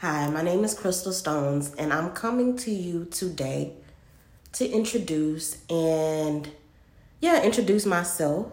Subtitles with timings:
[0.00, 3.72] Hi, my name is Crystal Stones, and I'm coming to you today
[4.52, 6.48] to introduce and,
[7.20, 8.52] yeah, introduce myself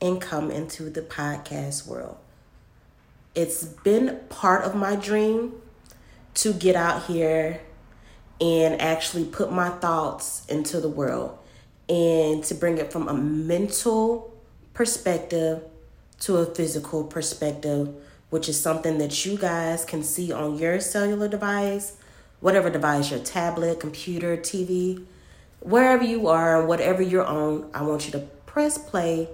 [0.00, 2.16] and come into the podcast world.
[3.36, 5.52] It's been part of my dream
[6.34, 7.60] to get out here
[8.40, 11.38] and actually put my thoughts into the world
[11.88, 14.34] and to bring it from a mental
[14.72, 15.62] perspective
[16.22, 17.94] to a physical perspective,
[18.34, 21.98] which is something that you guys can see on your cellular device,
[22.40, 25.06] whatever device, your tablet, computer, TV,
[25.60, 27.70] wherever you are, whatever you're on.
[27.72, 29.28] I want you to press play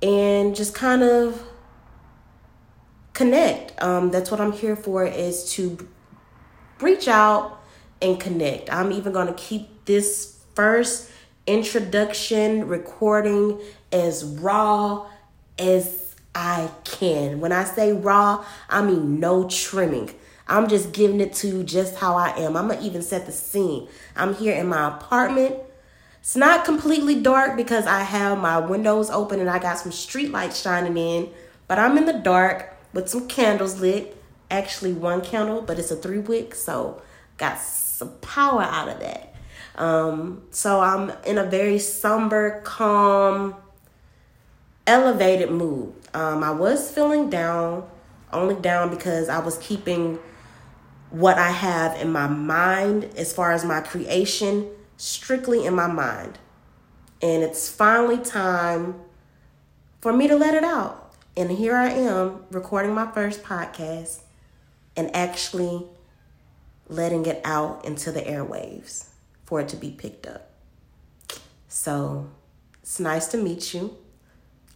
[0.00, 1.42] and just kind of
[3.12, 3.78] connect.
[3.82, 5.86] Um, that's what I'm here for is to
[6.80, 7.60] reach out
[8.00, 8.72] and connect.
[8.72, 11.10] I'm even going to keep this first
[11.46, 13.60] introduction recording
[13.92, 15.08] as raw
[15.58, 16.07] as
[16.38, 17.40] I can.
[17.40, 20.14] When I say raw, I mean no trimming.
[20.46, 22.56] I'm just giving it to you just how I am.
[22.56, 23.88] I'm to even set the scene.
[24.14, 25.56] I'm here in my apartment.
[26.20, 30.30] It's not completely dark because I have my windows open and I got some street
[30.30, 31.30] lights shining in,
[31.66, 34.16] but I'm in the dark with some candles lit.
[34.48, 37.02] Actually, one candle, but it's a three wick, so
[37.36, 39.34] got some power out of that.
[39.74, 43.56] Um, so I'm in a very somber, calm,
[44.88, 45.94] elevated mood.
[46.14, 47.88] Um, I was feeling down,
[48.32, 50.18] only down because I was keeping
[51.10, 56.38] what I have in my mind as far as my creation strictly in my mind.
[57.20, 59.00] And it's finally time
[60.00, 61.14] for me to let it out.
[61.36, 64.22] And here I am recording my first podcast
[64.96, 65.86] and actually
[66.88, 69.08] letting it out into the airwaves
[69.44, 70.50] for it to be picked up.
[71.68, 72.30] So
[72.82, 73.96] it's nice to meet you.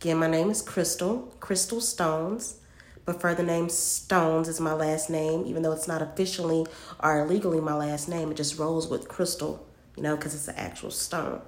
[0.02, 2.56] Again, my name is Crystal, Crystal Stones.
[3.04, 6.66] But further name Stones is my last name, even though it's not officially
[6.98, 8.32] or legally my last name.
[8.32, 9.64] It just rolls with Crystal,
[9.96, 11.40] you know, because it's an actual stone.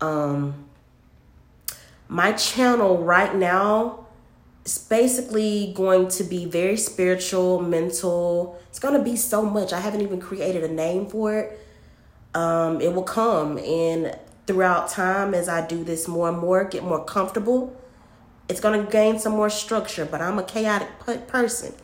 [0.00, 0.64] Um,
[2.08, 4.06] my channel right now
[4.62, 8.60] it's basically going to be very spiritual, mental.
[8.68, 9.72] It's going to be so much.
[9.72, 11.66] I haven't even created a name for it.
[12.34, 14.18] Um, it will come and
[14.48, 17.76] throughout time as I do this more and more, get more comfortable.
[18.48, 21.74] It's going to gain some more structure, but I'm a chaotic person.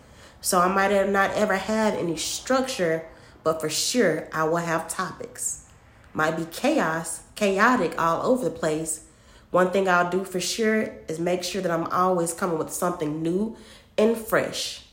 [0.40, 3.06] So I might have not ever had any structure,
[3.42, 5.66] but for sure I will have topics.
[6.12, 9.04] Might be chaos, chaotic all over the place,
[9.50, 13.22] one thing I'll do for sure is make sure that I'm always coming with something
[13.22, 13.56] new
[13.96, 14.84] and fresh.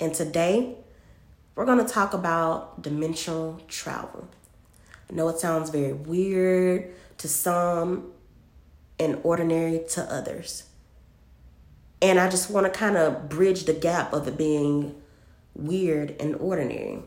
[0.00, 0.76] And today,
[1.54, 4.28] we're going to talk about dimensional travel.
[5.10, 8.12] I know it sounds very weird to some
[9.00, 10.64] and ordinary to others.
[12.00, 14.94] And I just want to kind of bridge the gap of it being
[15.54, 17.02] weird and ordinary.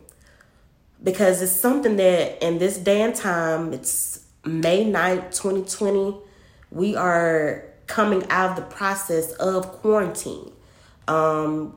[1.01, 6.17] Because it's something that in this day and time, it's May 9th, 2020
[6.73, 10.51] we are coming out of the process of quarantine.
[11.07, 11.75] Um,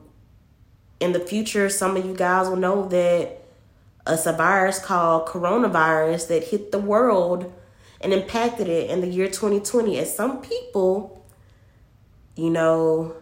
[0.99, 3.43] in the future, some of you guys will know that
[4.07, 7.53] it's a virus called coronavirus that hit the world
[8.01, 11.25] and impacted it in the year 2020, as some people,
[12.35, 13.15] you know,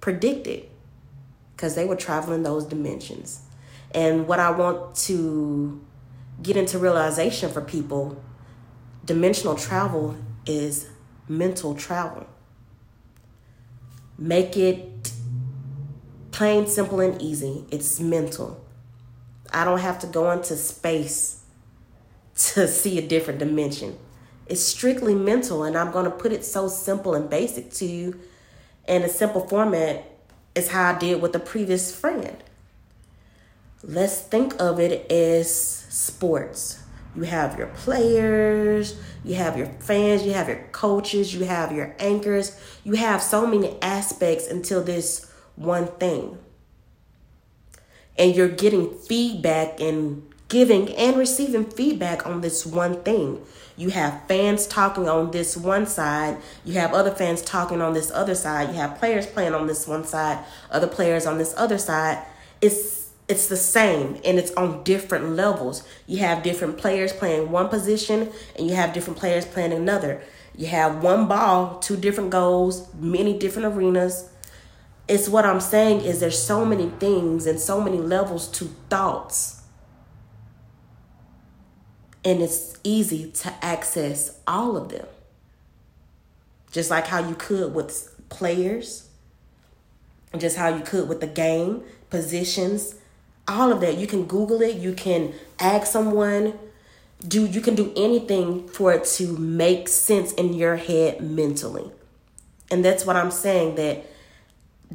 [0.00, 0.64] predicted
[1.54, 3.42] because they were traveling those dimensions.
[3.94, 5.84] And what I want to
[6.42, 8.22] get into realization for people
[9.04, 10.14] dimensional travel
[10.46, 10.86] is
[11.28, 12.26] mental travel.
[14.18, 15.12] Make it
[16.30, 17.64] plain, simple, and easy.
[17.70, 18.62] It's mental.
[19.50, 21.37] I don't have to go into space
[22.38, 23.98] to see a different dimension.
[24.46, 28.18] It's strictly mental, and I'm going to put it so simple and basic to you
[28.86, 30.04] in a simple format
[30.54, 32.36] is how I did with the previous friend.
[33.82, 36.82] Let's think of it as sports.
[37.14, 41.94] You have your players, you have your fans, you have your coaches, you have your
[41.98, 42.58] anchors.
[42.84, 46.38] You have so many aspects until this one thing.
[48.16, 53.44] And you're getting feedback and giving and receiving feedback on this one thing.
[53.76, 58.10] You have fans talking on this one side, you have other fans talking on this
[58.10, 61.78] other side, you have players playing on this one side, other players on this other
[61.78, 62.24] side.
[62.60, 62.98] It's
[63.28, 65.86] it's the same and it's on different levels.
[66.06, 70.22] You have different players playing one position and you have different players playing another.
[70.56, 74.30] You have one ball, two different goals, many different arenas.
[75.06, 79.57] It's what I'm saying is there's so many things and so many levels to thoughts.
[82.28, 85.06] And it's easy to access all of them.
[86.70, 89.08] Just like how you could with players,
[90.36, 92.96] just how you could with the game, positions,
[93.48, 93.96] all of that.
[93.96, 96.58] You can Google it, you can ask someone,
[97.26, 101.90] do you can do anything for it to make sense in your head mentally.
[102.70, 104.04] And that's what I'm saying that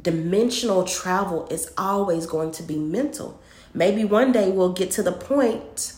[0.00, 3.40] dimensional travel is always going to be mental.
[3.74, 5.94] Maybe one day we'll get to the point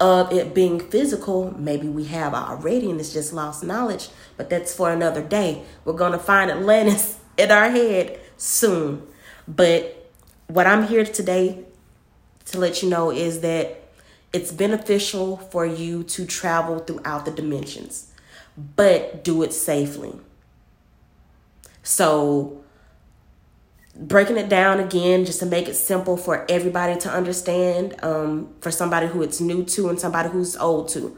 [0.00, 1.54] of it being physical.
[1.58, 5.62] Maybe we have already and it's just lost knowledge, but that's for another day.
[5.84, 9.06] We're going to find Atlantis in our head soon.
[9.46, 10.10] But
[10.46, 11.64] what I'm here today
[12.46, 13.76] to let you know is that
[14.32, 18.12] it's beneficial for you to travel throughout the dimensions,
[18.76, 20.14] but do it safely.
[21.82, 22.62] So,
[23.96, 28.70] breaking it down again, just to make it simple for everybody to understand, um, for
[28.70, 31.16] somebody who it's new to and somebody who's old to.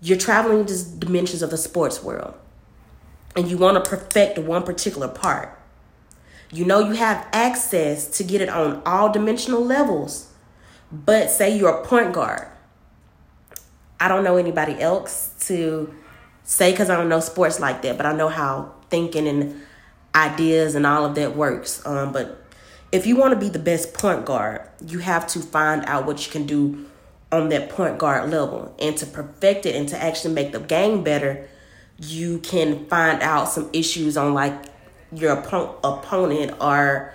[0.00, 2.34] You're traveling these dimensions of the sports world,
[3.36, 5.58] and you want to perfect one particular part.
[6.52, 10.32] You know you have access to get it on all dimensional levels,
[10.90, 12.48] but say you're a point guard.
[14.00, 15.94] I don't know anybody else to
[16.42, 19.62] say because I don't know sports like that, but I know how thinking and
[20.14, 21.84] ideas and all of that works.
[21.86, 22.44] Um, but
[22.92, 26.26] if you want to be the best point guard, you have to find out what
[26.26, 26.86] you can do
[27.32, 28.74] on that point guard level.
[28.78, 31.48] And to perfect it and to actually make the game better,
[31.98, 34.54] you can find out some issues on like
[35.12, 37.12] your opponent or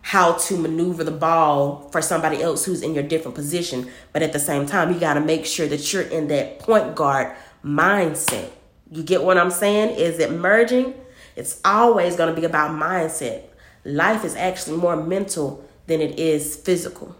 [0.00, 3.90] how to maneuver the ball for somebody else who's in your different position.
[4.12, 6.94] But at the same time, you got to make sure that you're in that point
[6.94, 8.50] guard mindset.
[8.90, 9.96] You get what I'm saying?
[9.98, 10.94] Is it merging?
[11.38, 13.42] It's always going to be about mindset.
[13.84, 17.14] Life is actually more mental than it is physical.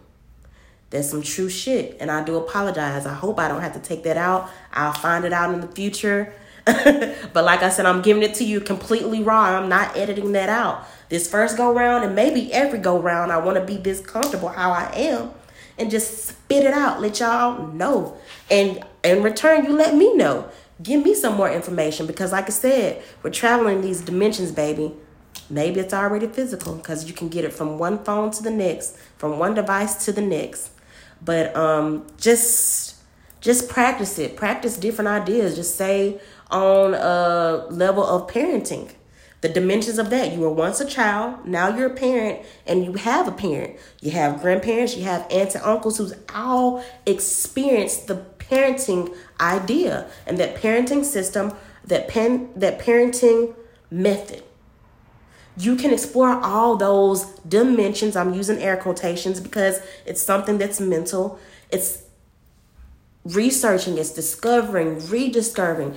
[0.91, 1.97] That's some true shit.
[2.01, 3.07] And I do apologize.
[3.07, 4.51] I hope I don't have to take that out.
[4.73, 6.33] I'll find it out in the future.
[6.65, 9.57] but like I said, I'm giving it to you completely raw.
[9.57, 10.85] I'm not editing that out.
[11.09, 14.49] This first go round and maybe every go round, I want to be this comfortable
[14.49, 15.31] how I am
[15.79, 17.01] and just spit it out.
[17.01, 18.19] Let y'all know.
[18.51, 20.51] And in return, you let me know
[20.83, 24.95] give me some more information because like i said we're traveling these dimensions baby.
[25.51, 28.97] Maybe it's already physical because you can get it from one phone to the next
[29.17, 30.71] from one device to the next.
[31.25, 32.97] But um just
[33.41, 34.37] just practice it.
[34.37, 35.55] Practice different ideas.
[35.57, 36.21] Just say
[36.51, 38.93] on a level of parenting
[39.41, 40.33] the dimensions of that.
[40.33, 43.79] You were once a child now you're a parent and you have a parent.
[44.01, 48.17] You have grandparents you have aunts and uncles who's all experienced the
[48.51, 51.53] parenting idea and that parenting system,
[51.85, 53.55] that pen that parenting
[53.91, 54.43] method.
[55.57, 58.15] You can explore all those dimensions.
[58.15, 61.39] I'm using air quotations because it's something that's mental.
[61.71, 62.05] It's
[63.25, 65.97] researching, it's discovering, rediscovering,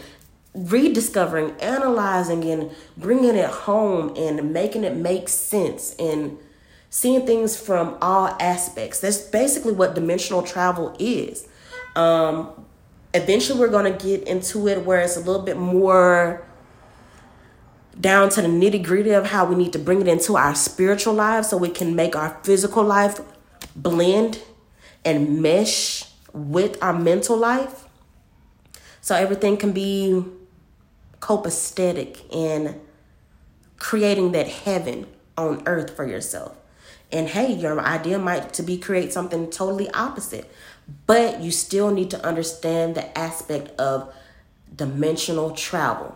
[0.53, 6.38] rediscovering, analyzing, and bringing it home and making it make sense and
[6.89, 9.00] seeing things from all aspects.
[9.00, 11.48] That's basically what dimensional travel is.
[11.95, 12.65] Um,
[13.13, 16.45] eventually, we're going to get into it where it's a little bit more
[17.99, 21.13] down to the nitty gritty of how we need to bring it into our spiritual
[21.13, 23.19] lives so we can make our physical life
[23.75, 24.41] blend
[25.03, 27.85] and mesh with our mental life.
[29.01, 30.23] So everything can be
[31.19, 32.79] copacetic in
[33.77, 35.07] creating that heaven
[35.38, 36.55] on earth for yourself.
[37.12, 40.51] And hey, your idea might to be create something totally opposite.
[41.08, 44.13] But you still need to understand the aspect of
[44.75, 46.15] dimensional travel.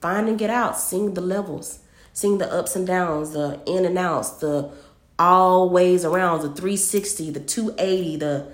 [0.00, 1.80] Finding it out, seeing the levels,
[2.12, 4.70] seeing the ups and downs, the in and outs, the
[5.18, 8.52] all ways around, the 360, the 280, the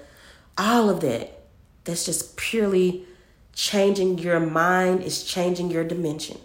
[0.56, 1.40] all of that.
[1.84, 3.04] That's just purely
[3.52, 6.38] changing your mind, is changing your dimension.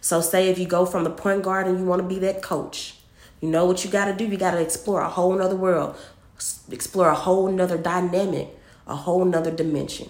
[0.00, 2.40] So, say if you go from the point guard and you want to be that
[2.42, 2.99] coach,
[3.40, 4.26] you know what you got to do?
[4.26, 5.96] You got to explore a whole nother world
[6.70, 8.48] explore a whole nother dynamic,
[8.86, 10.08] a whole nother dimension.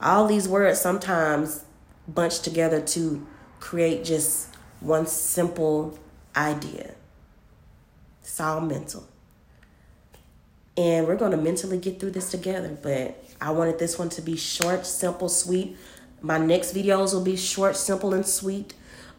[0.00, 1.64] All these words sometimes
[2.08, 3.26] bunch together to
[3.60, 4.48] create just
[4.80, 5.98] one simple
[6.36, 6.94] idea.
[8.20, 9.06] It's all mental.
[10.76, 12.76] And we're going to mentally get through this together.
[12.82, 15.76] But I wanted this one to be short, simple, sweet.
[16.20, 18.74] My next videos will be short, simple, and sweet.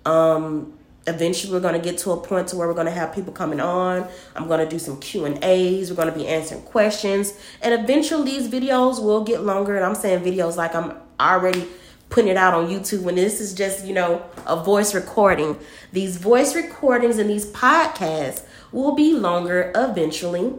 [0.05, 3.13] Um, eventually we're going to get to a point to where we're going to have
[3.13, 4.07] people coming on.
[4.35, 5.89] I'm going to do some q and a's.
[5.89, 7.33] We're going to be answering questions.
[7.61, 9.75] And eventually these videos will get longer.
[9.75, 11.67] And i'm saying videos like i'm already
[12.09, 13.01] putting it out on youtube.
[13.01, 15.57] When this is just you know a voice recording.
[15.91, 20.53] These voice recordings and these podcasts will be longer eventually.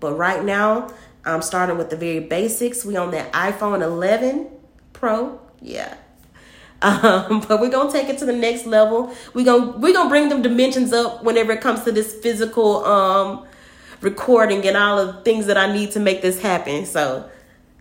[0.00, 0.92] But right now
[1.24, 2.84] i'm starting with the very basics.
[2.84, 4.48] We on that iphone 11
[4.92, 5.40] pro.
[5.60, 5.96] Yeah
[6.84, 9.14] Um, but we're gonna take it to the next level.
[9.32, 13.46] We're gonna we're gonna bring them dimensions up whenever it comes to this physical um
[14.00, 16.84] recording and all of the things that I need to make this happen.
[16.84, 17.28] So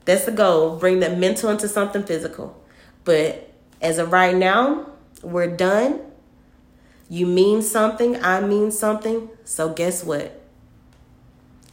[0.05, 0.77] that's the goal.
[0.77, 2.60] Bring that mental into something physical.
[3.03, 4.88] But as of right now,
[5.22, 6.00] we're done.
[7.10, 9.29] You mean something, I mean something.
[9.43, 10.41] So guess what?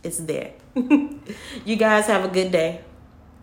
[0.02, 0.52] It's there.
[0.74, 2.80] you guys have a good day.